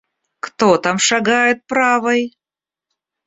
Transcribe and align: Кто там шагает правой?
Кто 0.39 0.77
там 0.77 0.97
шагает 1.07 1.59
правой? 1.67 2.21